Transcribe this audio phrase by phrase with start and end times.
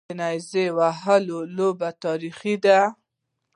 [0.09, 2.79] د نیزه وهلو لوبه تاریخي ده